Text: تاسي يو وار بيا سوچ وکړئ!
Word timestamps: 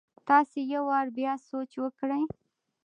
تاسي 0.27 0.61
يو 0.73 0.81
وار 0.89 1.07
بيا 1.17 1.33
سوچ 1.49 1.71
وکړئ! 1.83 2.23